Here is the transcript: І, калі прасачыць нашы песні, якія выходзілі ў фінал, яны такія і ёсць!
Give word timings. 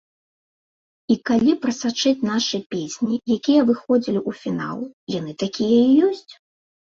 І, 1.15 1.17
калі 1.29 1.51
прасачыць 1.65 2.25
нашы 2.29 2.57
песні, 2.71 3.19
якія 3.37 3.61
выходзілі 3.69 4.19
ў 4.29 4.41
фінал, 4.45 4.79
яны 5.17 5.31
такія 5.45 5.77
і 5.85 5.91
ёсць! 6.09 6.33